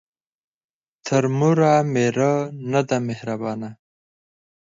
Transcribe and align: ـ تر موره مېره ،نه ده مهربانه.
ـ 0.53 1.05
تر 1.05 1.23
موره 1.37 1.73
مېره 1.93 2.33
،نه 2.71 2.81
ده 2.87 2.97
مهربانه. 3.07 3.69